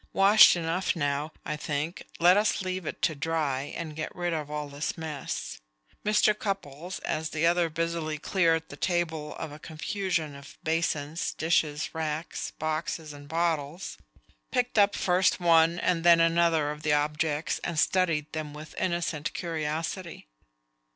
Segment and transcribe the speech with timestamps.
[0.13, 2.01] "Washed enough now, I think.
[2.19, 5.61] Let us leave it to dry, and get rid of all this mess."
[6.03, 6.35] Mr.
[6.35, 12.49] Cupples, as the other busily cleared the table of a confusion of basins, dishes, racks,
[12.49, 13.99] boxes and bottles,
[14.49, 19.31] picked up first one and then another of the objects and studied them with innocent
[19.35, 20.27] curiosity.